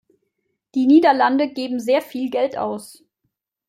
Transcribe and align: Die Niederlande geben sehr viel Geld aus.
Die 0.73 0.87
Niederlande 0.87 1.47
geben 1.49 1.79
sehr 1.79 2.01
viel 2.01 2.31
Geld 2.31 2.57
aus. 2.57 3.03